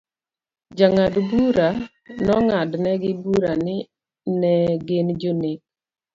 [0.77, 1.67] Jang'ad bura
[2.25, 3.75] nong'adnegi bura ni
[4.39, 4.53] ne
[4.87, 5.59] gin jonek.